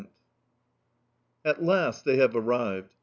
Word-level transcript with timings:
22nd 0.01 0.05
June. 0.07 0.13
AT 1.45 1.63
last 1.63 2.05
they 2.05 2.17
have 2.17 2.35
arrived. 2.35 2.95